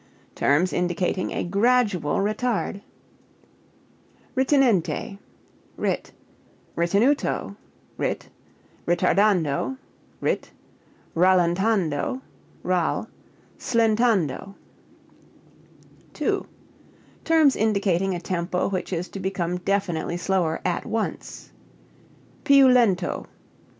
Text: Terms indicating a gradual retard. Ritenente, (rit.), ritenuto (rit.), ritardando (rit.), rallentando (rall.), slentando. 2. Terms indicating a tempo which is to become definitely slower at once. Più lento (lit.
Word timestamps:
Terms 0.33 0.73
indicating 0.73 1.31
a 1.31 1.43
gradual 1.43 2.15
retard. 2.15 2.81
Ritenente, 4.35 5.19
(rit.), 5.77 6.11
ritenuto 6.75 7.55
(rit.), 7.97 8.27
ritardando 8.87 9.77
(rit.), 10.19 10.49
rallentando 11.15 12.21
(rall.), 12.63 13.09
slentando. 13.59 14.55
2. 16.13 16.47
Terms 17.23 17.55
indicating 17.55 18.15
a 18.15 18.19
tempo 18.19 18.67
which 18.69 18.91
is 18.91 19.07
to 19.09 19.19
become 19.19 19.57
definitely 19.57 20.17
slower 20.17 20.61
at 20.65 20.83
once. 20.83 21.51
Più 22.43 22.65
lento 22.73 23.17
(lit. 23.17 23.27